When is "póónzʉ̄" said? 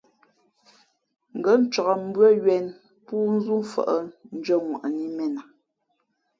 3.05-3.57